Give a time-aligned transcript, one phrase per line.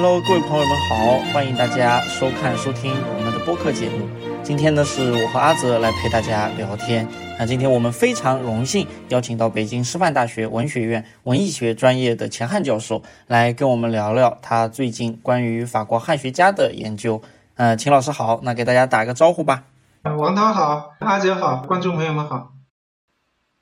[0.00, 4.06] Hello，各位朋友们好，欢迎大家收看收听我们的播客节目。
[4.44, 7.04] 今天呢，是我和阿泽来陪大家聊天。
[7.36, 17.20] 那今天我们非常荣幸邀请到北京师范大学文学院文艺学专业的钱汉教授来跟我们聊聊他最近关于法国汉学家的研究。
[17.56, 19.64] 呃，秦老师好，那给大家打个招呼吧。
[20.04, 22.52] 王涛好，阿泽好，观众朋友们好。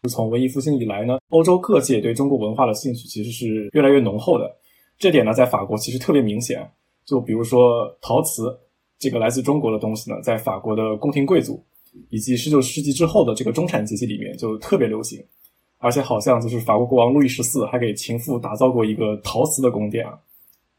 [0.02, 4.44] 自从文艺复兴以来呢，欧洲各界对中国文化的兴趣其实是越来越浓厚的。
[4.98, 6.68] 这点呢，在法国其实特别明显。
[7.04, 8.56] 就比如说陶瓷，
[8.98, 11.62] 这个来自中国的东西呢，在法国的宫廷贵族
[12.10, 15.24] 以及十九世纪之后的这个中产阶级里面就特别流行。
[15.78, 20.18] 而且好像就是法国国王路易十四还给情妇打造过一个陶瓷的宫殿啊。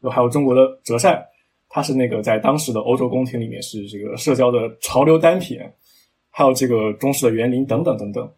[0.02, 1.24] 就还有中国的折扇，
[1.68, 5.58] 它是那个在当时的欧洲宫廷里面是这个社交的潮流单品。
[6.30, 8.30] 还有这个中式的园林等等等等。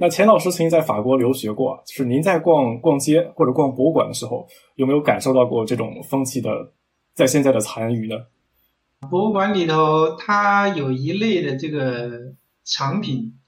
[0.00, 6.72] 那钱老师曾经在法国留学过，就是您在逛逛街或者逛博物馆的时候，有没有感受到过这种风气的
[7.14, 8.14] 在现在的残余呢？
[9.10, 13.40] 博物馆里头，它有一类的这个藏品，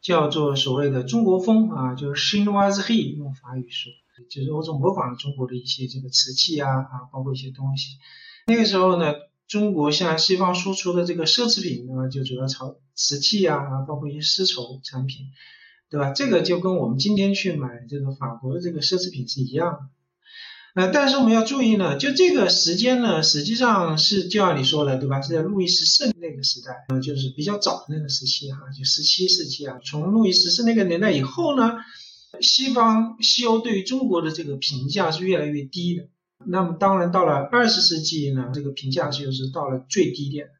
[0.00, 3.92] 叫做所谓的中国风啊，就是 Chinoise he 用法语说，
[4.30, 7.98] 就是欧洲模仿中国的一些这个瓷器啊啊，包括一些东西。
[8.46, 9.14] 那个时候呢，
[9.48, 15.26] 中国向西方输出的这个奢侈品呢，就主要朝瓷器啊啊，包括一些丝绸产品。
[15.90, 16.12] 对吧？
[16.12, 19.78] 这个就跟我们今天去买这个法国的这个奢侈品是一样的。
[20.74, 25.20] 呃，但是我们要注意呢，就这个时间呢，实际上是就像你说的，对吧？
[25.20, 29.80] 是在路易十四那个时代，呃，就是比较早的那个时期哈，就十七世纪啊。
[29.84, 31.78] 从路易十四那个年代以后呢，
[32.40, 36.04] 西方西欧对于中国的这个评价是越来越低的。
[36.46, 40.50] 那么当然到了二十世纪呢，这个评价就是到了最低点。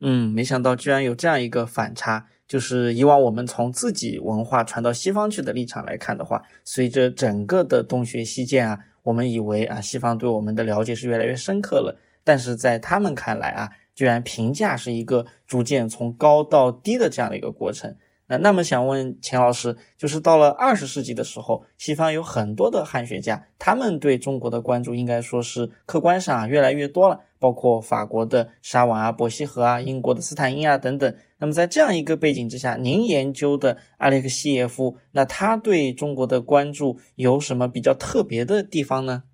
[0.00, 2.26] 嗯，没想到居然有这样一个反差。
[2.48, 17.96] 就是以往我们从自己文化传到西方去的立场来看的话，随着整个的东学西渐啊，我们以为啊西方对我们的了解是越来越深刻了，但是在他们看来啊，居然评价是一个逐渐从高到低的这样的一个过程。
[18.28, 31.14] 那那么想问钱老师，就是到了二十世纪的时候，西方有很多的汉学家，他们对中国的关注应该说是客观上啊越来越多了，包括法国的沙瓦啊、伯希和啊、英国的斯坦因啊等等。
[31.38, 39.24] 那么在这样一个背景之下，您研究的阿列克谢耶夫，那他对中国的关注有什么比较特别的地方呢？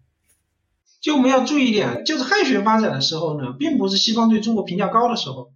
[1.01, 5.53] 就我们要注意一点，就是汉学发展的时候呢，并不是西方对中国评价高的时候。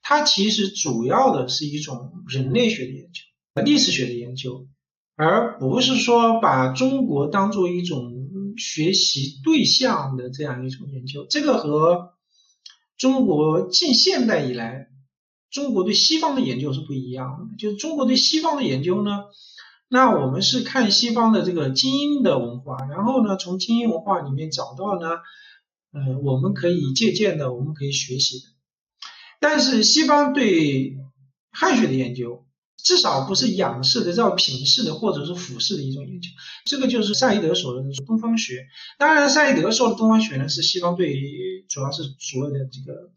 [0.00, 4.68] 它其实主要的是一种人类学的研究、历史学的研究，
[5.16, 8.12] 而不是说把中国当做一种
[8.56, 11.26] 学习对象的这样一种研究。
[11.28, 12.14] 这个和
[12.96, 14.86] 中国近现代以来
[15.50, 17.56] 中国对西方的研究是不一样的。
[17.56, 19.24] 就是中国对西方的研究呢，
[19.88, 25.08] 那我们是看西方的这个精英的文化，然后呢，从精英文化里面找到呢，
[25.92, 28.44] 呃，我们可以借鉴的，我们可以学习的。
[29.40, 30.96] 但是西方对
[31.50, 32.44] 汉学的研究，
[32.76, 36.28] 至少不是仰视的、绕平视的，或者是俯视的一种研究。
[36.66, 38.66] 这个就是赛义德所说的东方学。
[38.98, 41.14] 当然，赛义德说的东方学呢，是西方对
[41.68, 43.12] 主要是所谓的这个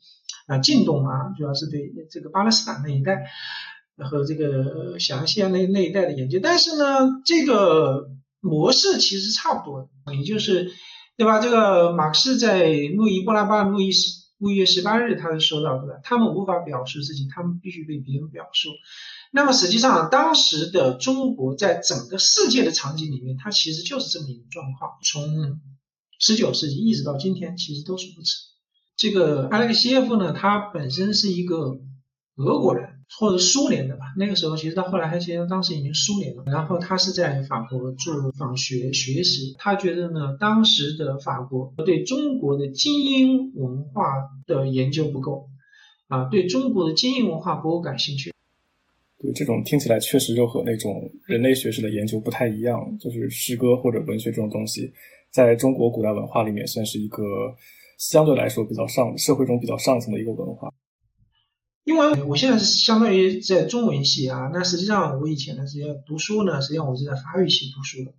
[0.52, 3.24] 啊近东啊，主要是对这个巴勒斯坦那一带
[3.98, 6.40] 和这个小亚细亚那那一带的研究。
[6.42, 10.72] 但是呢，这个模式其实差不多的，也就是
[11.18, 11.40] 对吧？
[11.40, 14.22] 这个马克思在路易波拉巴路易斯。
[14.42, 18.70] 五月十八日，他是说到的，他们无法表述自己，他们必须被别人表述。
[19.32, 24.94] 那么实际上，当时的中国在整个世界的场景里面，它其实就是这么一种状况。
[25.04, 25.62] 从
[26.18, 28.51] 十九世纪一直到今天，其实都是如此。
[29.02, 31.80] 这个阿列克谢耶夫呢，他本身是一个
[32.36, 32.88] 俄国人。
[33.20, 36.44] 或者苏联的吧，那个时候其实到后来，他其实当时已经苏联了。
[36.46, 44.02] 然后他是在法国做访学学习，他觉得呢，当时的法国对中国的精英文化
[44.48, 45.50] 的研究不够，
[46.08, 48.32] 啊，对中国的精英文化不够感兴趣。
[49.20, 52.80] 对，这种听起来确实就和那种人类学式的研究不太一样。
[52.98, 54.90] 就是诗歌或者文学这种东西，
[55.32, 57.54] 在中国古代文化里面算是一个
[58.02, 60.74] 相对来说比较上社会中比较上层的一个文化。
[61.84, 68.14] 因为我现在是相当于在中文系啊，那实际上我以前呢是要读书呢，实际上我是在法语系读书的。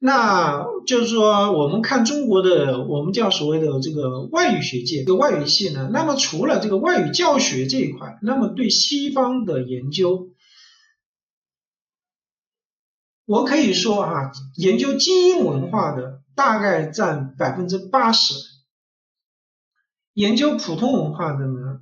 [0.00, 10.30] 那就是说，我们看中国的，我们叫所谓的这个外语学界，这个外语系呢，那么除了这个外语教学这一块，那么对西方的研究，
[13.24, 18.34] 我可以说啊，研究精英文化的大概占百分之八十，
[20.14, 21.80] 研究普通文化的呢。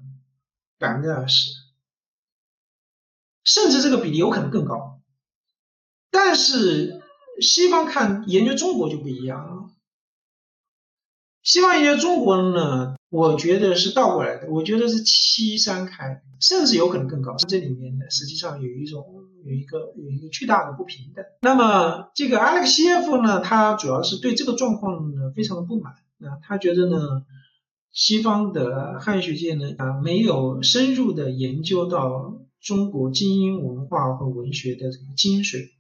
[0.79, 1.53] 百分之二十，
[3.45, 5.01] 甚至这个比例有可能更高。
[6.11, 7.01] 但是
[7.41, 9.71] 西方看研究中国就不一样了。
[11.45, 17.37] 西方研究中国呢，我觉得是倒过来的，我觉得是七三开，甚至有可能更高。
[17.37, 19.07] 这里面呢，实际上有一种
[19.45, 21.25] 有一个有一个巨大的不平等。
[21.43, 27.25] 那么这个阿列克谢耶夫呢，他主要是对这个状况呢非常的不满啊，他觉得呢，
[27.93, 35.71] 西方的汉学界呢啊没有深入的研究到中国精英文化和文学的这个精髓。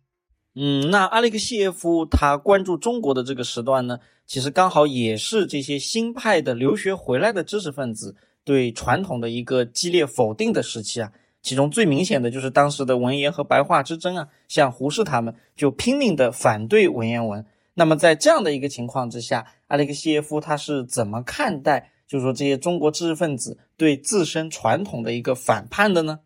[0.54, 11.10] 嗯，那阿列克谢耶夫他关注中国的这个时段呢，其实刚好也是这些新派的留学回来的知识分子对传统的一个激烈否定的时期啊。
[11.40, 17.44] 其中最明显的就是当时的文言和白话之争啊，像胡适他们就拼命的反对文言文。
[17.74, 26.20] 那么在这样的一个情况之下，阿列克谢耶夫他是怎么看待，就是说这些中国知识分子对自身传统的一个反叛的呢？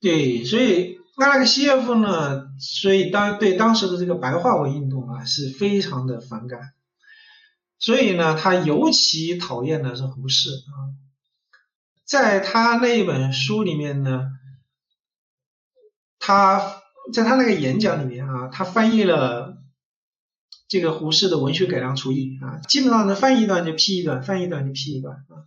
[0.00, 1.02] 对，所以。
[1.16, 6.72] 阿列克谢耶夫呢，所以当对当时的这个白话文运动啊是非常的反感，
[7.78, 10.96] 所以呢，他尤其讨厌的是胡适啊，
[12.06, 14.30] 在他那一本书里面呢，
[16.18, 16.80] 他
[17.12, 19.41] 在他那个演讲里面啊，他翻译了
[20.72, 25.44] 这个胡适的文学改良刍议啊，基本上呢翻译一段就批一段，翻译一段就批一段啊。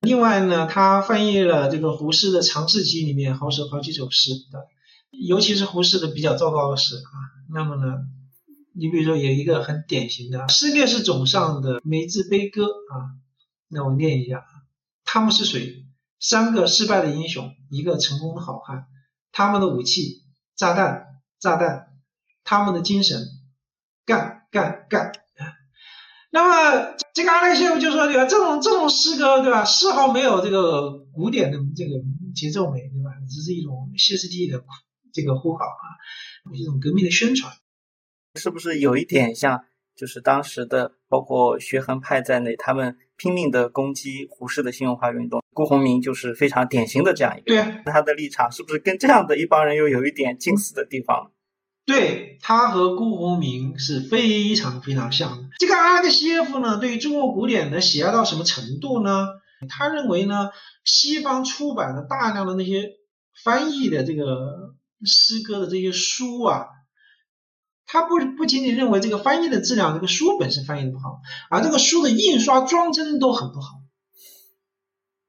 [0.00, 4.68] 另外呢，他翻译了这个胡适的长诗集里面好首好几首诗的。
[5.10, 7.10] 尤其是胡适的比较糟糕的诗啊，
[7.52, 8.04] 那么呢，
[8.72, 13.10] 你比如说有一个很典型的《诗烈士冢上的梅字悲歌》啊，
[13.66, 14.46] 那我念一下啊，
[15.04, 15.84] 他们是谁？
[16.20, 18.86] 三个失败的英雄，一个成功的好汉，
[19.32, 20.22] 他们的武器
[20.54, 21.06] 炸弹，
[21.40, 21.88] 炸弹，
[22.44, 23.26] 他们的精神
[24.06, 25.12] 干干干。
[26.30, 28.24] 那么这个阿列谢夫就说对吧？
[28.24, 29.66] 这种这种诗歌对吧？
[29.66, 31.90] 丝毫没有这个古典的这个
[32.34, 33.10] 节奏美对吧？
[33.28, 34.64] 只是一种歇斯底里的。
[35.16, 35.86] 这个呼号啊，
[36.52, 37.52] 一种革命的宣传，
[38.34, 39.64] 是不是有一点像，
[39.94, 51.30] 就是当时的包括学衡派在内，他们拼命的攻击胡适的新文化运动，辜鸿铭就是非常典型的这样一个，对啊，他的立场是不是跟这样的一帮人又有一点近似的地方？
[51.86, 55.48] 对他和辜鸿铭是非常非常像的。
[55.58, 59.28] 这个阿列克谢耶夫呢，对于中国古典的喜爱到什么程度呢？
[59.68, 60.50] 他认为呢，
[60.84, 62.90] 西方出版的大量的那些
[63.42, 64.74] 翻译的这个。
[65.06, 66.68] 诗歌的这些书啊，
[67.84, 71.20] 他不不仅仅认为这个翻译的质量，这个书本身翻译的不好，
[71.50, 73.82] 而这个书的印刷装帧都很不好，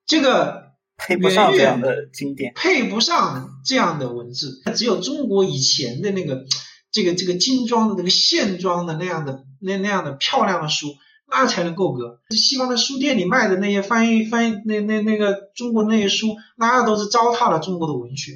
[0.06, 0.64] 这个
[0.97, 4.62] 配不上这样的经典，配不上这样的文字。
[4.75, 6.45] 只有中国以前的那个
[6.92, 10.95] 这个这个精装的那个线装的那样的那那样的漂亮的书，
[11.30, 12.19] 那才能够格。
[12.30, 18.31] 西方的书店里卖的那些翻译翻译那那那个中国那些书，那都是糟蹋了中国的文学。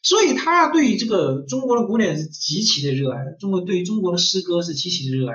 [0.00, 5.34] 所以他对于这个中国的古典是极其的热爱，中国对于中国的诗歌是极其的热爱。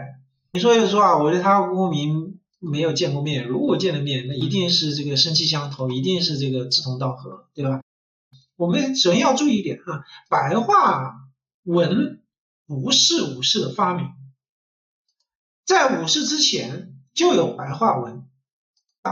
[0.53, 7.81] 你说就说啊，我对他辜鸿铭没有见过面，如果见了面，那一定是这个生气相投，一定是这个志同道合，对吧？
[8.55, 11.15] 我们首先要注意一点啊，白话
[11.63, 12.21] 文
[12.65, 14.07] 不是武士的发明，
[15.65, 18.27] 在武士之前就有白话文。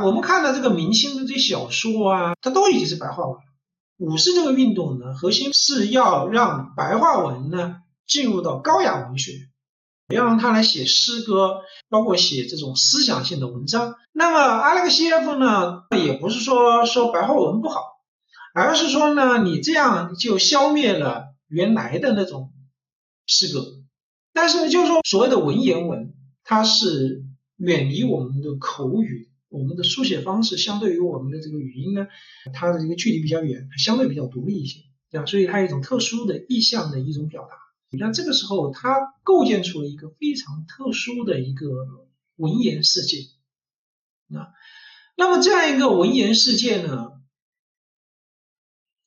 [0.06, 3.38] 我们看到这个明清的这些小说啊，它都已经是白话文。
[3.98, 9.50] 武士这个运动呢，核心是要让白话文呢进入到高雅文学，
[10.12, 13.96] 不要让他来写诗歌，包括写这种思想性的文章。
[14.12, 17.82] 那么阿列克谢耶夫呢，也不是说说白话文不好，
[18.54, 22.52] 而是说呢，你这样就消灭了原来的那种
[23.26, 23.66] 诗歌。
[24.34, 27.24] 但是呢，就是说所谓的文言文，它是
[27.56, 29.30] 远离我们的口语。
[29.50, 32.08] 我们的书写方式相对于我们的这个语音呢，
[32.54, 35.26] 它的这个距离比较远，相对比较独立一些，对吧？
[35.26, 37.56] 所以它有一种特殊的意象的一种表达。
[37.92, 41.68] 你看这个时候，它构建出了一个非常特殊的一个
[42.38, 43.18] 文言世界。
[44.28, 44.48] 那
[45.18, 47.10] 那么这样一个文言世界呢，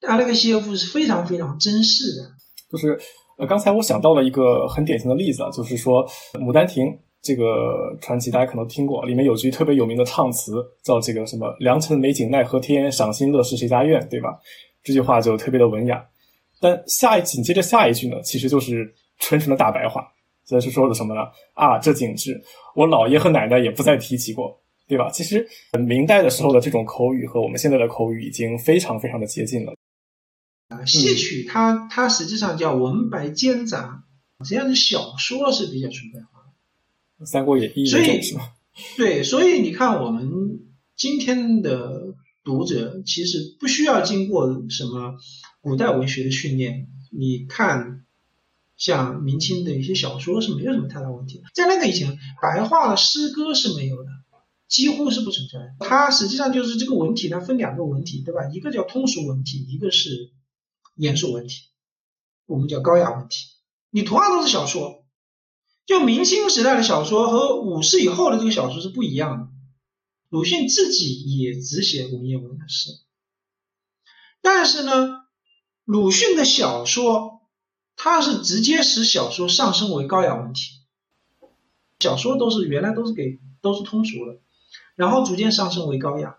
[0.02, 2.30] 阿列克谢耶夫是非常非常珍视的。
[2.70, 3.00] 就是
[3.38, 6.06] 呃，刚才我想到了一个很典型的例子啊，就是说
[6.38, 6.84] 《牡丹亭》。
[7.26, 14.28] 这个传奇大家可能听过，里面有句特别有名的唱词，叫这个什么“良辰美景奈何天，赏心乐事谁家院”，对吧？
[14.82, 16.06] 这句话就特别的文雅。
[16.64, 20.10] 但下一紧接着下一句呢，其实就是纯纯的大白话，
[20.46, 21.20] 这是说的什么呢？
[21.52, 22.42] 啊，这景致，
[22.74, 25.10] 我姥爷和奶奶也不再提起过，对吧？
[25.10, 25.46] 其实
[25.86, 29.74] 明代的时候的这种口语和我们现在的口语已经非常非常的接近了。
[30.68, 34.02] 啊，戏曲它它实际上叫文白兼杂，
[34.40, 36.40] 实际上是小说是比较纯白话。
[37.26, 38.20] 《三国演义》所以，
[38.96, 40.60] 对，所以你看，我们
[40.96, 42.13] 今天的
[42.44, 45.16] 读者其实不需要经过什么
[45.62, 46.88] 古代文学的训练。
[47.10, 48.04] 你看，
[48.76, 51.44] 像明清的一些小说是没有什么太大问题的。
[51.54, 54.10] 在那个以前，白话的诗歌是没有的，
[54.68, 55.86] 几乎是不存在。
[55.86, 58.48] 它实际上就是这个文体，它分两个文体，对吧？
[58.52, 60.32] 一个叫通俗文体，一个是
[60.96, 61.62] 严肃文体，
[62.46, 63.46] 我们叫高雅文体。
[63.90, 65.04] 你同样都是小说，
[65.86, 69.53] 就明清时代的小说和五四以后的这个小说是不一样的。
[70.34, 72.90] 鲁迅自己也只写文言文的诗，
[74.42, 75.20] 但是呢，
[75.84, 77.42] 鲁迅的小说，
[77.94, 80.80] 他是直接使小说上升为高雅文体。
[82.00, 84.40] 小说都是原来都是给都是通俗的，
[84.96, 86.36] 然后逐渐上升为高雅。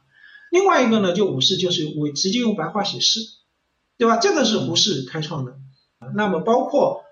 [0.52, 3.22] 另外一个呢，就武士就是为直接用白话写诗，
[3.98, 4.18] 对吧？
[4.18, 5.58] 这个是胡适开创的。
[6.14, 7.06] 那么包括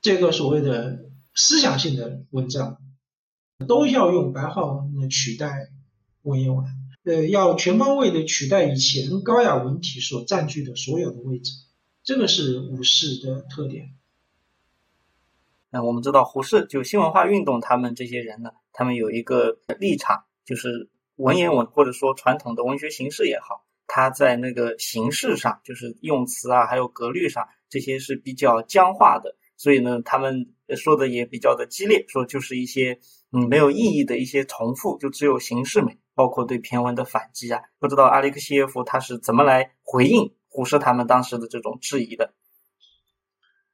[0.00, 1.04] 这个所谓的
[1.36, 2.78] 思想性的文章，
[3.68, 5.70] 都要用白话文来取代。
[6.26, 6.66] 文言文，
[7.04, 11.52] 呃，要全方位的取代以前高雅文体所占据的所有的位置，
[12.02, 13.94] 这个是武士的特点。
[15.70, 32.98] 那我们知道，胡适就新文化运动，他们这些人呢，他们有一个立场，就是文言文或者说传统的文学形式也好，它在那个形式上，就是用词啊，还有格律上，这些是比较僵化的，所以呢，他们说的也比较的激烈，说就是一些
[33.30, 35.98] 嗯没有意义的一些重复，就只有形式美。
[36.16, 42.32] 包括对骈文的反击啊，不知道阿列克谢耶夫他是怎么来回应胡适他们当时的这种质疑的？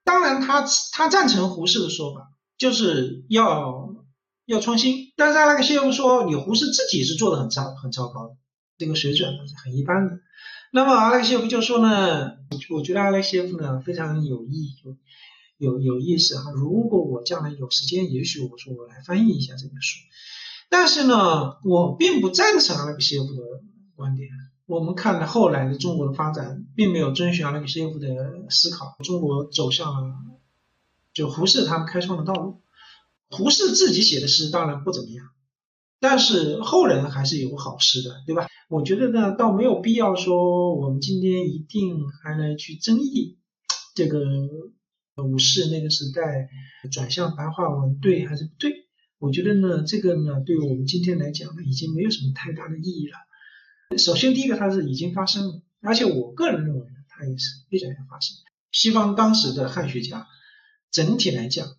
[0.03, 3.95] 当然，他他赞成胡适的说法，就是要
[4.47, 5.13] 要创新。
[5.17, 8.37] 但是阿列克谢耶夫说，你胡适自己是做的很糟很糟糕的，
[8.77, 10.19] 这个水准很一般的。
[10.73, 12.33] 那么阿列克谢夫就说呢，
[12.75, 14.97] 我觉得阿列克谢夫呢非常有意有
[15.59, 16.51] 有有意思哈。
[16.51, 20.01] 如果我将来有时间，也许我说我来翻译一下这本书。
[20.73, 23.43] 但是呢，我并不赞成阿列克谢夫的
[23.95, 24.31] 观点。
[24.65, 28.09] 我们看了后来的中国的发展，并没有遵循阿列克谢夫的
[28.49, 30.15] 思考，中国走向了
[31.13, 32.63] 就胡适他们开创的道路。
[33.29, 35.27] 胡适自己写的诗当然不怎么样，
[36.01, 38.47] 但是后人还是有好诗的，对吧？
[38.71, 43.37] 我觉得呢，倒没有必要说我们今天一定还来去争议
[43.95, 44.21] 这个
[45.23, 46.49] 武士那个时代
[46.91, 48.82] 转向白话文对还是不对。
[49.23, 53.17] 我觉得呢，这个呢，对于我们今天来讲呢，已经没有什么太大的意义了。
[53.97, 58.37] 首先，第一个，它是已经发生了，而且我个人认为呢，它也是必然要发生。
[58.73, 60.27] 西方当时的汉学家
[60.91, 61.77] 整体来讲，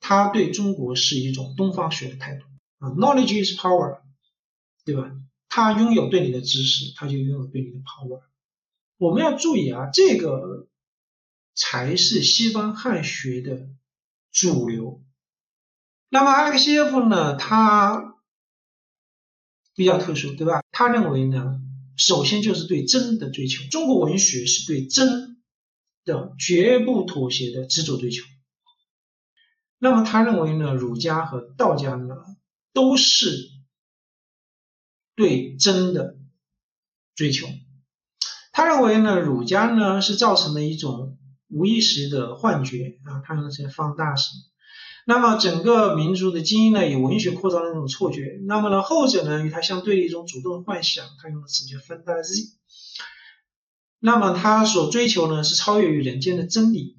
[0.00, 2.44] 他对中国是一种东方学的态度
[2.76, 4.02] 啊，knowledge is power，
[4.84, 5.16] 对吧？
[5.48, 8.20] 他拥有对你的知识，他就拥有对你的 power。
[8.98, 10.68] 我们要注意啊，这个
[11.54, 13.70] 才是西方汉学的
[14.30, 15.02] 主流。
[16.14, 17.34] 那么阿列克谢耶夫呢？
[17.34, 18.14] 他
[19.74, 20.62] 比较特殊，对吧？
[20.70, 21.60] 他认为呢，
[21.96, 23.68] 首先就是对真的追求。
[23.68, 25.42] 中国文学是对真
[26.04, 28.22] 的绝不妥协的执着追求。
[29.80, 32.14] 那么他认为呢，儒家和道家呢，
[32.72, 33.50] 都是
[35.16, 36.16] 对真的
[37.16, 37.48] 追求。
[38.52, 41.18] 他认为呢，儒家呢是造成了一种
[41.48, 44.30] 无意识的幻觉啊，他用的是放大式。
[45.06, 48.40] 那么整个民族的基因呢，以文学扩张的那种错觉。
[48.46, 52.54] 那么呢，后者呢，与它相对的一种主动幻想，他用的词叫 fantasy。
[54.00, 56.96] 那么他所追求呢，是超越于人间的真理。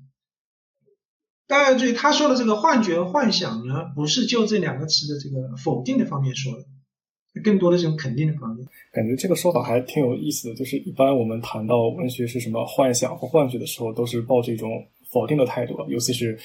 [1.47, 8.67] 大家注意，他说的这个幻觉、幻想呢，不是就这两个词的这个否定的方面说的，更多的是种肯定的方面。
[8.93, 14.69] 感觉这个说法还挺有意思的，就是一般我们谈到文学是什么幻想或幻觉的时候，都是抱着一种。
[15.15, 16.37] 否定的态度，尤其是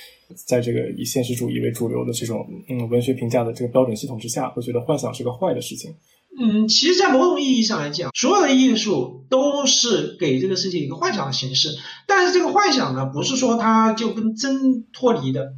[0.46, 5.92] 在这个以现实主义为主流的这种嗯文学评价的这个标准系统之下，会觉得幻想是个坏的事情。
[6.40, 11.76] 嗯，其实，在某种意义上来讲，所有的艺术都是给这个世界一个幻想的形式。
[12.06, 15.54] 但是，这个幻想呢，不是说它就跟真脱离的。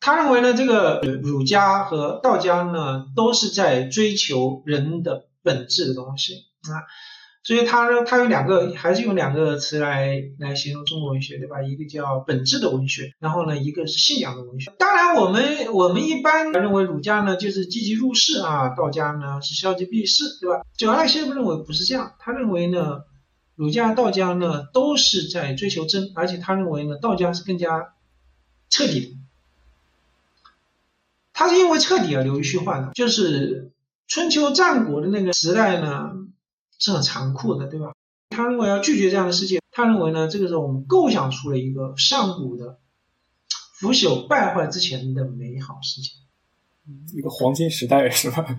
[0.00, 6.82] 他认为呢，这个儒家和道家呢，都是在追求人的本质的东西啊。
[7.46, 11.62] 所以他呢，他有两个，还是用两个词来来形容中国文学，对吧？
[11.62, 14.72] 一个叫本质的文学，然后呢，一个是信仰的文学。
[14.80, 20.62] 当然，我们我们一般认为儒家呢就是积极入世啊，道家呢是消极避世，对吧？
[20.76, 23.04] 就阿西夫认为不是这样，他认为呢，
[23.54, 27.94] 儒家、道家呢都是在追求真，而且他认为呢，道家是更加
[28.70, 29.10] 彻底的。
[31.32, 33.70] 他是因为彻底而流于虚幻的，就是
[34.08, 36.10] 春秋战国的那个时代呢。
[36.78, 37.92] 是很残酷的，对吧？
[38.30, 39.60] 他认为要拒绝这样的世界。
[39.70, 42.78] 他认为呢，这个时候我们构想出了一个上古的
[43.74, 46.10] 腐朽败坏之前的美好世界，
[47.12, 48.56] 一个黄金时代，是吧？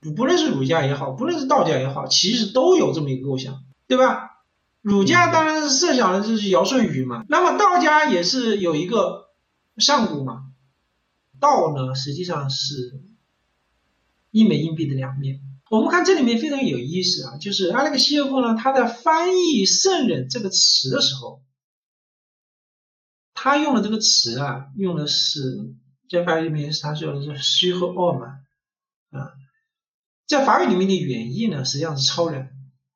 [0.00, 4.44] 不不论是儒家也好，不论是道家也好，其实都有这么一个构想，对吧？
[4.82, 9.30] 儒家当然是设想的就是尧舜禹嘛，那么道家也是有一个
[9.76, 10.48] 上古嘛。
[11.38, 13.00] 道呢，实际上是
[14.30, 15.40] 一枚硬币的两面。
[15.72, 21.40] 我们看这里面非常有意思啊，就是阿列克谢耶夫呢，他在翻译“圣人”这个词的时候，
[23.32, 25.40] 他用的这个词啊，用的是
[26.10, 28.42] 在法语里面是他说的是“虚和傲慢”
[29.18, 29.32] 啊，
[30.26, 32.50] 在法语里面的原意呢，实际上是超人。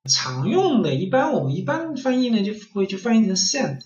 [0.05, 3.81] 常用的一般我们一般翻译呢，就会去翻译成 “saint”。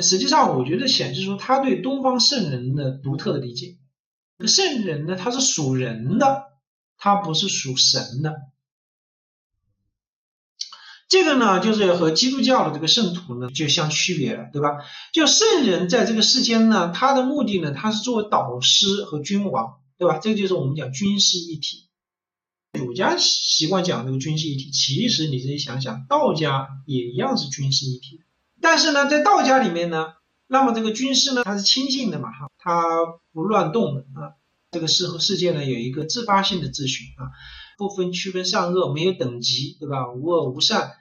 [0.00, 3.76] 实际上，我觉得显示出他对东方圣人的独特的理解。
[4.46, 6.49] 圣人呢，他是属人的。
[7.02, 8.36] 它不是属神的，
[11.08, 14.76] 这个呢，就是和基督教的这个圣徒呢就相区别了，对吧？
[15.10, 20.18] 就圣人在这个世间呢，他的目的呢，他是作为导师和君王，对吧？
[20.18, 21.88] 这就是我们讲军事一体。
[22.78, 28.20] 儒家习惯讲这个军事一体，其实你自己想想，道家也一样是军事一体。
[28.60, 30.12] 但是呢，在道家里面呢，
[30.46, 32.84] 那么这个军师呢，他是亲近的嘛，哈，他
[33.32, 34.36] 不乱动的啊。
[34.70, 37.34] 这个世世界呢有一个自发性的秩序啊，
[37.76, 40.12] 不分区分善恶，没有等级，对吧？
[40.12, 40.92] 无恶无善，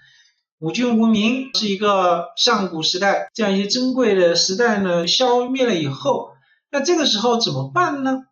[0.58, 6.32] 无君无民，是一个上古时代这样一些珍贵的时代呢消灭了以后，
[6.72, 8.24] 那这个时候怎么办呢？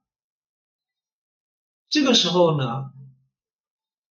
[1.88, 2.92] 这个时候呢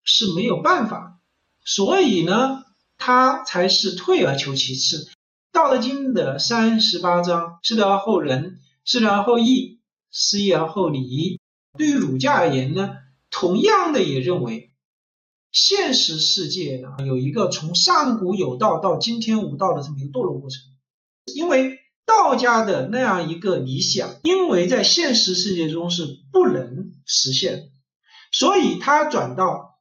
[0.05, 1.19] 是没有办法，
[1.65, 2.63] 所以呢
[2.99, 4.99] 他才是退而求其次。
[5.51, 9.76] 《道德经》的三十八章，事而后仁，事而后义。
[10.11, 11.41] 失义而后礼。
[11.79, 12.97] 对于儒家而言呢，
[13.31, 14.73] 同样的也认为，
[15.53, 20.63] 现实世界呢有一个从上古有道到今天无道的这么一个堕落过程。
[21.35, 27.73] 因为道家的那样一个理想，因为在现实世界中是不能实现，
[28.33, 29.81] 所以他转到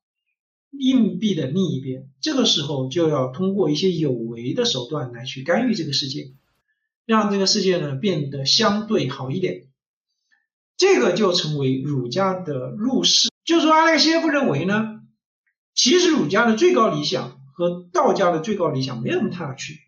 [0.72, 2.10] 硬币的另一边。
[2.20, 6.34] 这个时候就要通过一些有为的手段来去干预这个世界，
[7.06, 9.68] 让这个世界呢变得相对好一点。
[10.78, 15.02] 这个就成为儒家的入世，就说阿列克谢耶夫认为呢，
[15.74, 19.82] 其实儒家的最高理想和道家的最高理想没有什么太大区别，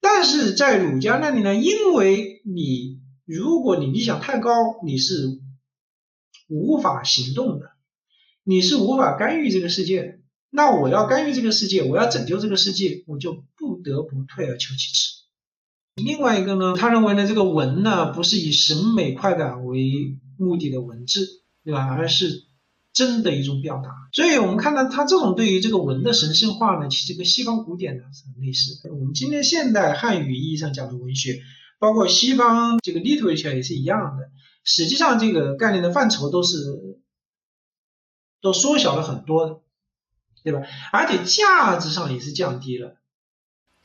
[0.00, 4.50] 但是在儒家那里呢，因为你如果你理想太高，
[4.84, 5.40] 你是
[6.48, 7.72] 无法行动的，
[8.44, 10.18] 你是无法干预这个世界的。
[10.50, 15.25] 那我要干预这个世界，我要拯救这个世界，我就不得不退而求其次。
[15.96, 21.86] 另外一个呢，他认为呢，这个文呢不是以审美快感为目的的文字，对吧？
[21.86, 22.44] 而是
[22.92, 23.90] 真的一种表达。
[24.12, 28.94] 所以我们看到他这种对于这个文的神圣化呢，其实跟西方古典呢是很类似的。
[28.94, 31.40] 我们今天现代汉语意义上讲的文学，
[31.78, 34.30] 包括西方这个 literature 也是一样的。
[34.64, 36.56] 实际上，这个概念的范畴都是
[38.42, 39.62] 都缩小了很多，
[40.42, 40.60] 对吧？
[40.92, 42.96] 而且价值上也是降低了。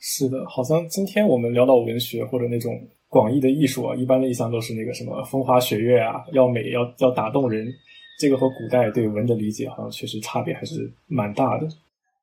[0.04, 2.72] 是的，好像今天我们聊到文学或者那种
[3.06, 7.72] 广义的艺术啊，一般的印象都是那个什么风花雪月啊，要美要要打动人。
[8.18, 11.68] 这个和古代对文的理解好像确实差别还是蛮大的。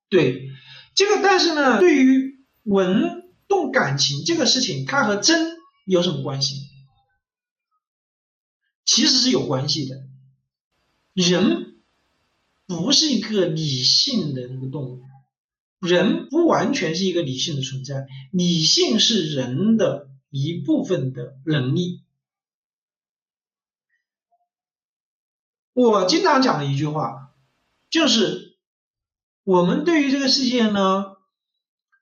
[0.09, 0.49] 对，
[0.93, 6.67] 这个但是呢，对于文动感情这个事情，它和真有什么关系？
[8.83, 10.03] 其实是有关系的。
[11.13, 11.75] 人
[12.67, 14.99] 不是一个理性的那个动物。
[15.79, 22.03] 人不完全是一个理性的存在，理性是人的一部分的能力。
[25.71, 27.33] 我经常讲的一句话，
[27.89, 28.57] 就是
[29.45, 31.15] 我们对于这个世界呢，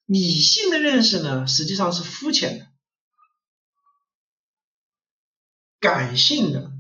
[0.08, 2.68] 理性的认识呢，实际上是肤浅的，
[5.80, 6.72] 感性的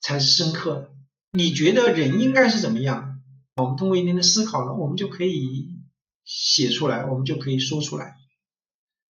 [0.00, 0.90] 才是深刻的。
[1.32, 3.20] 你觉得人应该是怎么样？
[3.56, 5.73] 我们通过一定的思考呢，我们就可以。
[6.24, 8.16] 写出来，我们就可以说出来。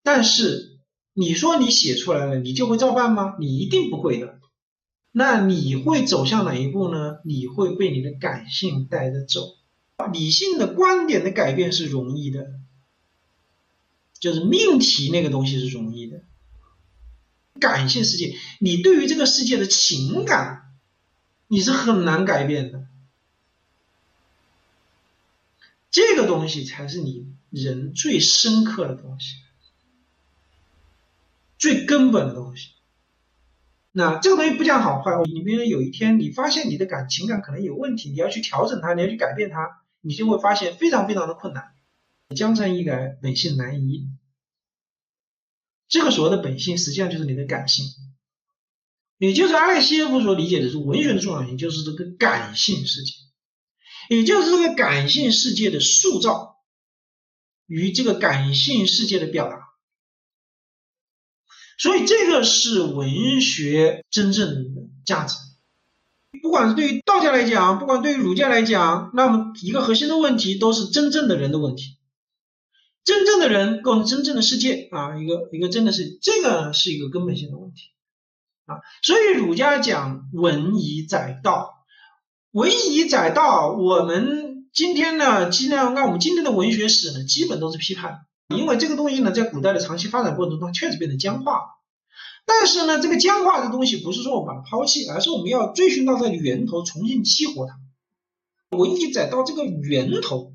[0.03, 0.79] 但是
[1.13, 3.37] 你说你写出来了，你就会照办吗？
[3.39, 4.39] 你一定不会的。
[5.13, 7.19] 那你会走向哪一步呢？
[7.25, 9.55] 你会被你的感性带着走。
[10.13, 12.47] 理性的观点的改变是容易的，
[14.19, 16.23] 就是命题那个东西是容易的。
[17.61, 20.75] 感性世界，你对于这个世界的情感，
[21.47, 22.87] 你是很难改变的。
[25.95, 29.37] 这个东西才是你人最深刻的东西，
[31.57, 32.71] 最根本的东西。
[33.93, 41.73] 那这个东西不讲好坏，你比如有一天你发现你的感情感可能有问题，你要去调整它，你要去改变它，你就会发现非常非常的困难。
[42.35, 44.09] 江山易改，本性难移。
[45.87, 47.87] 这个所谓的本性，实际上就是你的感性，
[49.19, 53.13] 也就是阿列谢耶夫所理解的是文学的重要性，就是这个感性世界。
[54.09, 56.57] 也就是这个感性世界的塑造
[57.67, 59.59] 与这个感性世界的表达，
[61.79, 65.37] 所以这个是文学真正的价值。
[66.43, 71.99] 不管是对于道家来讲，不管对于儒家来讲，那么一个核心的问题都是真正的人的问题。
[73.05, 77.91] 真正的人构成真正的世界啊，一个一个真的是这个是一个根本性的问题
[78.65, 78.81] 啊。
[79.03, 81.84] 所以儒家讲文以载道，
[82.55, 91.63] 文以载道，我们今天呢，尽量按我们今天的文学史呢，基本都是批判，因为这个东西呢，在古代的长期发展过程中，确实变得僵化。
[92.47, 97.75] 但是呢，这个僵化的东西不是说我们把它抛弃，而是我们要追寻到它的源头，重新激活它。
[98.79, 100.53] 文以载道这个源头，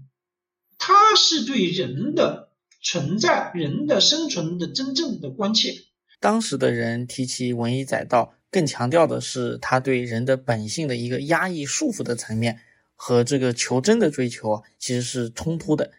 [0.78, 5.74] 它是对人的存在、人的生存的真正的关切。
[6.22, 12.60] 当时的人提起文以载道，更强调的是他对人的本性的一个压抑束缚的层面，
[12.96, 15.92] 和这个求真的追求啊，其实是冲突的。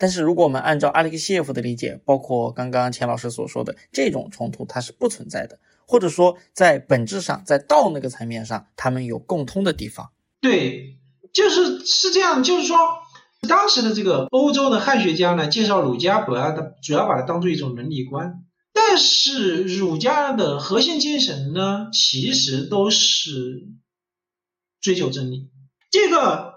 [0.00, 10.10] 但是如果我们按照阿列克谢夫的理解，包括刚刚钱老师所说的这种冲突，它是不存在的，或者说在本质上，在道那个层面上，他们有共通的地方。
[10.40, 10.96] 对，
[11.32, 12.76] 就是是这样，就是说，
[13.48, 18.44] 当时的这个欧洲的汉学家呢，介绍儒家，主要的主要把它当做一种伦理观，
[18.80, 23.68] 但是儒家的核心精神呢，其实都是
[24.80, 25.50] 追求真理。
[25.90, 26.54] 这个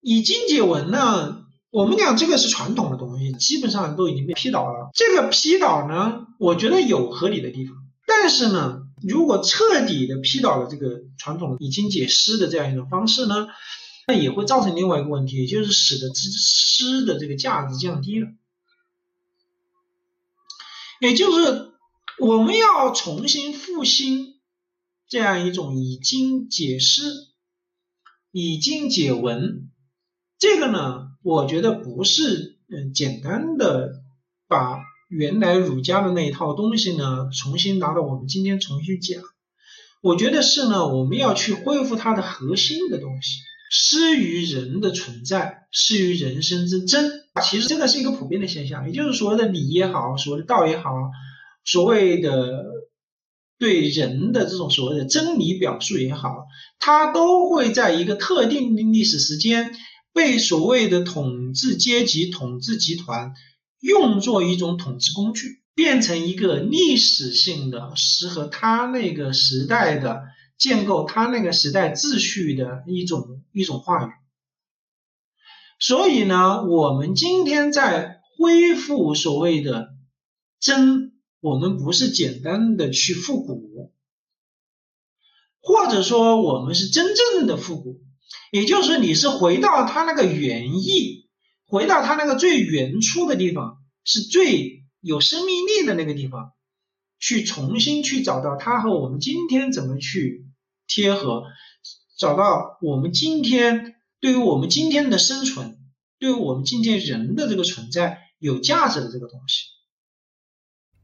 [0.00, 1.40] 以经解文呢。
[1.72, 4.90] 我们讲这个是传统的东西，基本上都已经被批倒了。
[4.92, 7.74] 这个批倒呢，我觉得有合理的地方，
[8.06, 13.48] 但是呢，如果彻底的批倒了这个传统以经解诗的这样一种方式呢，
[14.06, 18.28] 那也会造成另外一个问题，就是使得诗的这个价值降低了。
[21.02, 21.72] 也就是
[22.20, 24.36] 我们要重新复兴
[25.08, 27.02] 这样一种以经解诗、
[28.30, 29.68] 以经解文，
[30.38, 31.08] 这个呢？
[31.24, 33.94] 我觉得不是，嗯，简单的
[34.46, 39.24] 把原来儒家的那一套东西呢，重新拿到我们今天重新讲。
[40.02, 43.40] 我觉得是呢，我们要去恢复它的核心的东西，
[43.72, 47.22] 失于人的存在，失于人生之真。
[47.42, 50.90] 其实这个是一个普遍的现象，也就是所谓的理也好，所谓的道也好，
[51.64, 52.64] 所谓的
[53.58, 56.44] 对人的这种所谓的真理表述也好，
[56.78, 59.74] 它都会在一个特定的历史时间。
[60.14, 63.32] 被所谓的统治阶级、统治集团
[63.80, 70.24] 用作一种统治工具，变成一个历史性的适合他那个时代的
[70.58, 74.10] 建构他那个时代秩序的一种一种话语。
[75.78, 79.94] 所以呢，我们今天在恢复所谓的
[80.60, 83.92] 真，我们不是简单的去复古，
[85.60, 88.00] 或者说我们是真正的复古。
[88.50, 91.28] 也就是说，你是回到它那个原意，
[91.66, 96.52] 回到它那个最原初的地方，是最有生命力的那个地方，
[97.18, 100.46] 去重新去找到它和我们今天怎么去
[100.86, 101.44] 贴合，
[102.22, 105.76] 找到我们今天对于我们今天的生存，
[106.20, 109.64] 对于我们今天人的这个存在有价值的这个东西。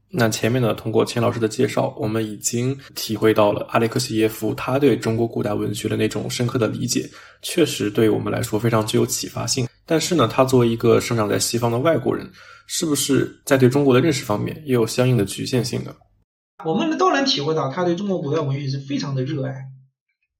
[0.09, 7.05] 那前面呢，通过钱老师的介绍，我们已经体会到了阿列克谢耶夫他对中国古代文学的那种深刻的理解，
[7.41, 9.67] 确实对我们来说非常具有启发性。
[9.85, 12.31] 但是呢，他作为一个生长在西方的外国人，
[12.65, 15.93] 是不是在对中国的认识方面也有相应的局限性呢？
[16.63, 19.53] 我们都能体会到他对中国古代文学是非常的热爱，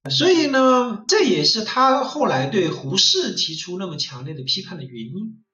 [0.08, 5.44] 所以呢，这也是他后来对胡适提出那么强烈的批判的原因。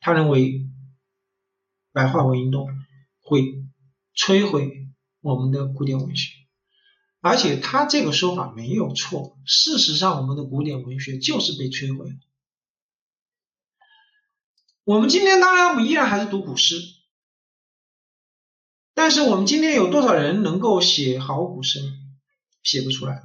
[0.00, 0.66] 他认为
[1.92, 2.66] 白话文运动。
[3.28, 3.64] 会
[4.14, 4.86] 摧毁
[5.20, 6.30] 我们的古典文学，
[7.20, 9.36] 而且他这个说法没有错。
[9.44, 12.14] 事实上，我们的古典文学就是被摧毁了。
[14.84, 16.76] 我们今天当然，我们依然还是读古诗，
[18.94, 21.80] 但是我们今天有多少人能够写好古诗？
[22.62, 23.24] 写不出来。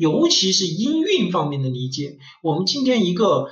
[0.00, 3.50] 尤其是音韵方面的理解，我们今天一个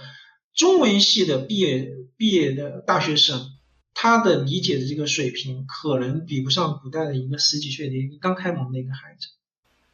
[0.55, 3.39] 中文系的毕业毕业的大学生。
[4.01, 9.27] 他的理解的这个水平，可能比不上古代的一个十几岁的一个刚开蒙的一个孩子。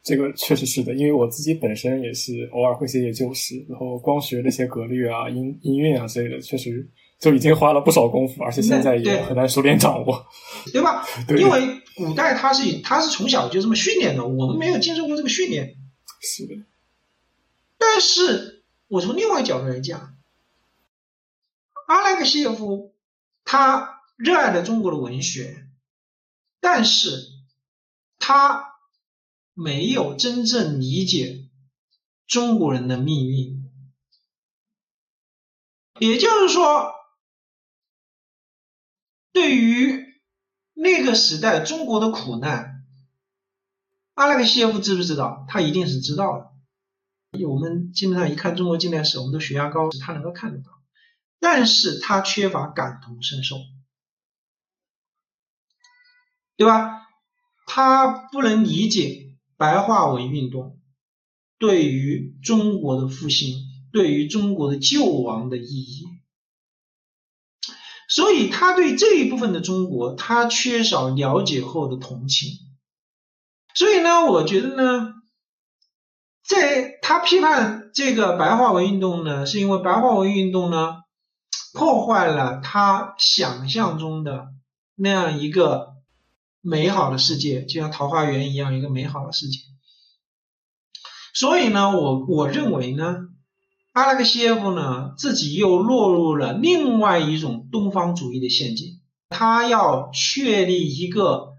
[0.03, 6.87] 这个确实是的，因为我自己本身也是偶尔会写写旧诗，然后光学那些格律啊、音音韵啊之类的，确实
[7.19, 10.23] 就已经花了不少功夫，而且现在也很难熟练掌握，
[10.71, 11.03] 对吧？
[11.37, 11.61] 因为
[11.95, 15.75] 古代他是他是从小就这么训练的，我们没有接受过这个训练。
[16.21, 16.63] 是的。
[17.77, 20.15] 但是我从另外角度来讲，
[21.87, 22.93] 阿莱克谢耶夫
[23.43, 23.93] 他。
[24.17, 25.67] 热爱的中国的文学，
[26.61, 27.33] 但是
[28.17, 28.77] 他
[29.53, 31.49] 没有真正理解
[32.25, 33.69] 中国人的命运。
[35.99, 36.93] 也就是说，
[39.33, 40.21] 对于
[40.73, 42.74] 那个时代中国的苦难，
[44.15, 45.45] 阿列克谢夫知不知道？
[45.49, 46.51] 他一定是知道的。
[47.45, 50.71] 我们基本上一看中国近代史，我们都血压高，他能够看得到，
[51.41, 53.57] 但是他缺乏感同身受，
[56.55, 57.01] 对吧？
[57.67, 60.79] 他不能理解白话文运动
[61.57, 63.57] 对于中国的复兴、
[63.91, 66.05] 对于中国的救亡的意义，
[68.07, 72.59] 所以他对这一部分的中国，他缺少了解后的同情。
[73.75, 75.11] 所以呢，我觉得呢。
[76.47, 80.97] 在他批判这个白话文运动呢，是因为白话文运动呢
[81.73, 84.49] 破坏了他想象中的
[84.93, 85.95] 那样一个
[86.61, 89.57] 美好的世界，就像桃花源一样一个美好的世界。
[91.33, 93.21] 所以呢，我我认为呢，
[93.93, 101.54] 阿拉克谢耶夫呢自己又落入了另外一种东方主义的陷阱，他要确立一个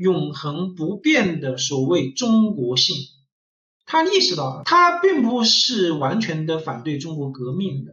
[0.00, 2.96] 永恒不变的所谓中国性。
[3.84, 7.92] 他意识到，他并不是完全的反对中国革命的，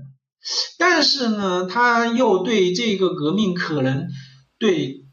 [0.78, 4.08] 但是呢，他又对这个革命可能
[4.58, 5.06] 对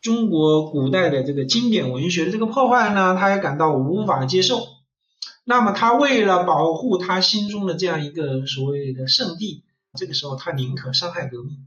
[0.00, 4.68] 中国古代的这个经典文学的这个破坏呢，他也感到无法接受。
[5.44, 9.64] 那么，他为了保护他心中的这样一个所谓的圣地，
[9.98, 11.66] 这个时候他宁可伤害革命。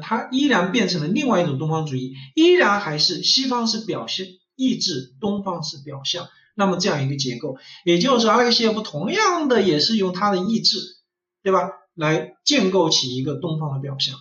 [0.00, 4.26] 他依然变成了另外一种东方主义，依然还是西方是表现
[4.56, 6.28] 意志，东方是表象。
[6.54, 10.78] 那么这样一个结构，也就是阿列克谢耶夫同样的也是用他的意志，
[11.42, 14.16] 对吧，来建构起一个东方的表象。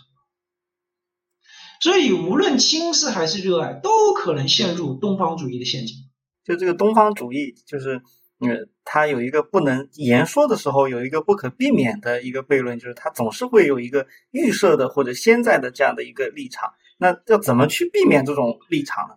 [1.82, 5.98] 所以无论轻视还是热爱，都可能陷入东方主义的陷阱。
[6.46, 8.02] 就这个东方主义，就是
[8.42, 16.74] 嗯，它有一个不能言说的时候，有一个不可避免的一个悖论，就是它总是会有一个预设的或者现在的这样的一个立场。
[16.98, 19.16] 那要怎么去避免这种立场呢？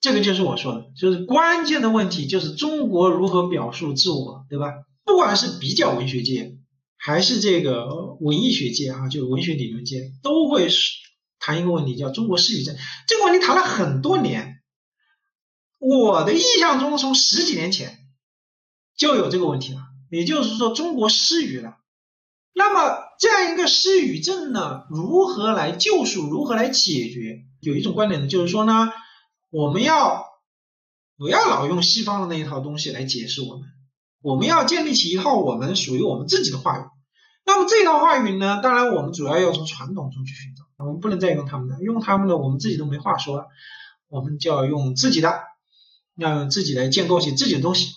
[0.00, 4.72] 这个就是我说的，就是关键的问题，就是中国如何表述自我，对吧？
[5.04, 6.56] 不管是比较文学界，
[6.96, 10.68] 还是这个文艺学界啊，就文学理论界，都会
[11.40, 12.76] 谈一个问题，叫中国失语症。
[13.06, 14.60] 这个问题谈了很多年，
[15.78, 17.98] 我的印象中，从十几年前
[18.98, 19.80] 就有这个问题了。
[20.10, 21.78] 也就是说，中国失语了。
[22.52, 26.26] 那么这样一个失语症呢，如何来救赎？
[26.26, 27.44] 如何来解决？
[27.60, 28.90] 有一种观点呢，就是说呢。
[29.50, 30.26] 我们要
[31.16, 33.66] 不要老用西方的那一套东西来解释我们？
[34.20, 36.82] 我们要建立起一套我们属于我们自己的话语。
[37.46, 38.60] 那么这套话语呢？
[38.62, 43.46] 当然，我们主要要从传统中去寻找，我们不能再用他们的，用他们的我们自己都没话说了。
[44.08, 45.40] 我们就要用自己的，
[46.16, 47.94] 要用自己来建构起自己的东西。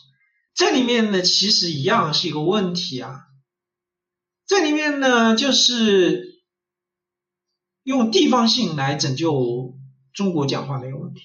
[0.62, 3.22] 这里面呢，其实一样是一个问题啊。
[4.46, 6.44] 这里面呢，就是
[7.82, 9.74] 用地方性来拯救
[10.14, 11.22] 中国讲话的一个问题。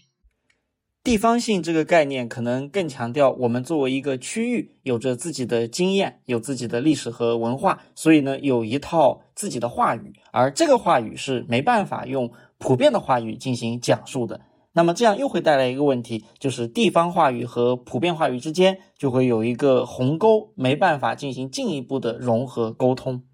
[1.05, 14.41] 地方性这个概念可能更强调我们作为一个区域，有着自己的经验，有自己的历史和文化，所以呢，有一套自己的话语，而这个话语是没办法用普遍的话语进行讲述的。
[14.77, 23.25] 那么这样又会带来一个问题，就是地方话语和普遍话语之间就会有一个鸿沟，没办法进行进一步的融合沟通。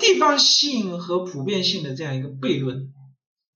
[0.00, 2.94] 地方性和普遍性的这样一个悖论。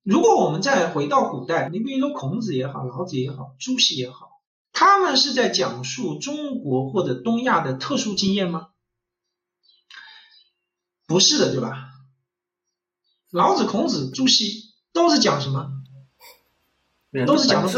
[0.02, 8.68] 如果我们再回到古代，你比如说孔子也好，老子也好，朱熹也好，他们是在讲述中国或者东亚的特殊经验吗？
[11.06, 11.88] 不是的，对吧？
[13.30, 15.79] 老子、孔子、朱熹都是讲什么？
[17.26, 17.72] 都是讲的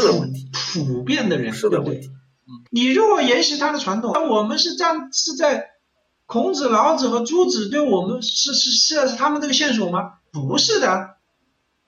[0.51, 2.09] 普普遍的人，对不对？
[2.71, 5.71] 你如果沿袭他的传统，那我们是站是在
[6.25, 10.13] 孔子、老子和朱子对我们是是是是他们这个线索吗？
[10.31, 11.17] 不是的。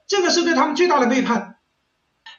[0.08, 1.58] 这个是对他们最大的背叛。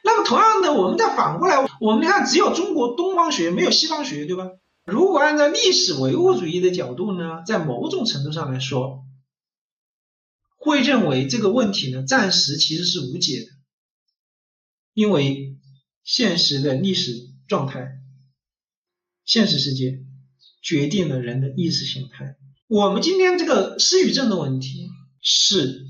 [0.03, 4.51] 那么，同样的，我们再反过来，我们看，只有中国东方学，没有西方学，对吧？
[4.85, 9.03] 如果按照历史唯物主义的角度呢，在某种程度上来说，
[10.55, 13.47] 会认为这个问题呢，暂时其实是无解的，
[14.97, 15.55] 因为
[16.03, 17.99] 现实的历史状态、
[19.25, 20.03] 现实世界
[20.63, 22.35] 决定了人的意识形态。
[22.65, 24.89] 我们今天这个失语症的问题
[25.21, 25.85] 是。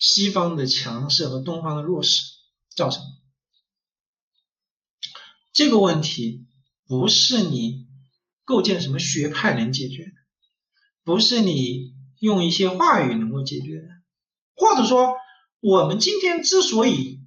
[0.00, 2.22] 西方的强势和东方的弱势
[2.68, 3.08] 造成的
[5.52, 6.46] 这个问题，
[6.86, 7.88] 不是你
[8.44, 10.12] 构建什么学派能解决的，
[11.02, 13.88] 不是你用一些话语能够解决的，
[14.54, 15.16] 或者说，
[15.58, 17.17] 我们今天之所以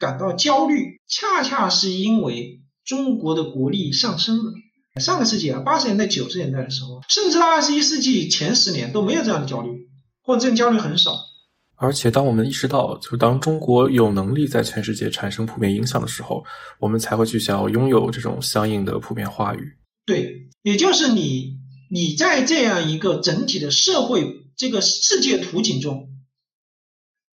[0.00, 4.52] 感到焦虑，恰恰是因为中国的国力上升了。
[4.98, 9.88] 上个世纪啊，八十年代、九十年代的时候，甚至到二十一世纪前十年都没有这样的焦虑，
[10.22, 11.16] 或者这种焦虑很少。
[11.76, 16.44] 而且，当我们意识到，就当中国有能力在全世界产生普遍影响的时候，
[16.78, 19.76] 我们才会去想要拥有这种相应的普遍话语。
[20.04, 21.58] 对，也就是你
[21.90, 26.08] 你在这样一个整体的社会这个世界图景中，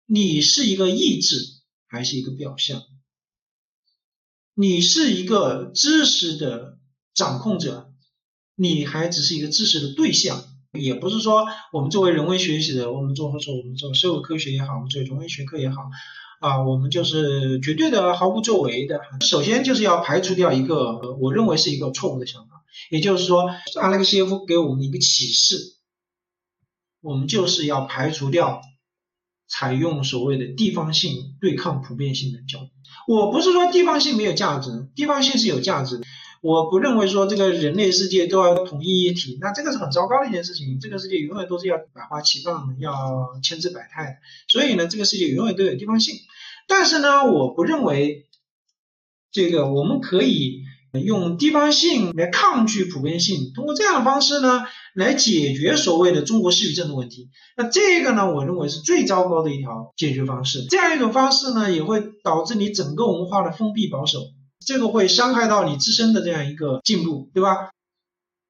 [0.08, 1.38] 你是一个意志
[1.91, 2.82] 还是一个表象？
[4.54, 6.77] 你是一个知识的
[7.13, 7.91] 掌控者，
[8.56, 10.45] 你还只是一个知识的对象？
[10.71, 15.82] 也不是说我们作为人文学习的，我们做或者我们做社会科学也好，我们做人文学科也好，
[16.39, 19.01] 啊，我们就是绝对的毫无作为的。
[19.19, 23.51] 首先就是要排除掉一个我认为是一个错误的想法，也就是说，
[23.82, 25.75] 阿列克谢耶夫给我们的一个启示，
[27.01, 28.62] 我们就是要排除掉
[29.51, 32.69] 采用所谓的地方性对抗普遍性的教育。
[33.05, 35.99] 我不是说地方性没有价值，地方性是有价值。
[36.41, 40.79] 我不认为说这个人类世界都要统一一体，那这个是很糟糕的一件事情。
[40.79, 44.15] 这个世界永远都是要百花齐放，要千姿百态的。
[44.47, 46.15] 所以呢，这个世界永远都有地方性。
[46.67, 48.27] 但是呢，我不认为
[49.31, 50.63] 这个我们可以
[50.99, 57.30] 用地方性来抗拒普遍性，通过这样的方式呢来解决所谓的中国失语症的问题。
[57.56, 60.65] 那这个呢，我认为是最糟糕的一条解决方式。
[60.69, 64.19] 这样一种方式呢，也会导致你整个文化的封闭保守。
[64.65, 67.71] 这个会伤害到你自身的这样一个进步，对吧？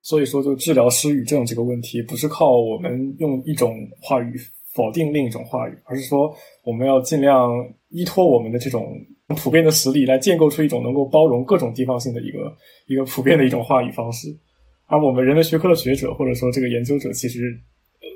[0.01, 4.34] 所以说，就治疗失语症这个问题，不是靠我们用一种话语
[4.73, 7.49] 否定另一种话语，而是说我们要尽量
[7.89, 8.84] 依托我们的这种
[9.35, 12.55] 普遍的实力，来建构出一种能够包容各种地方性的一个
[12.87, 14.27] 一个普遍的一种话语方式。
[14.87, 17.57] 而我们人文学科的学者或者说这个研究者，其实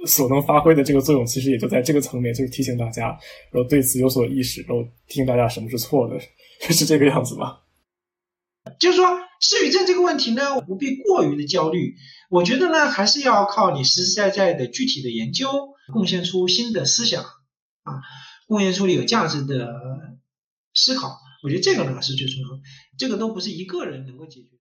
[0.05, 3.07] 所能发挥的这个作用，其实也就在这个层面，就是提醒大家，
[3.51, 6.19] 然后对此有所意识，然后提醒大家什么是错的，
[6.73, 7.57] 是这个样子吗？
[8.79, 9.05] 就是说，
[9.41, 11.93] 失语症这个问题呢，不必过于的焦虑。
[12.31, 15.47] 我觉得呢，还是要靠你实实在在的具体的研究，
[15.93, 18.01] 贡献出新的思想啊，
[18.47, 19.69] 贡献出有价值的
[20.75, 21.19] 思考。
[21.41, 22.61] 我觉得这个呢是最重要的，
[22.97, 24.54] 这个都不是一个人能够解决。